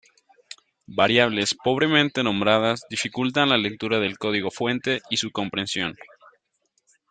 Variables 0.87 1.53
pobremente 1.63 2.23
nombradas 2.23 2.81
dificultan 2.89 3.49
la 3.49 3.57
lectura 3.59 3.99
del 3.99 4.17
código 4.17 4.49
fuente 4.49 4.99
y 5.11 5.17
su 5.17 5.29
comprensión. 5.29 5.95